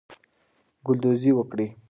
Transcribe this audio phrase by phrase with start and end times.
[0.85, 1.67] ګلدوزی وکړئ.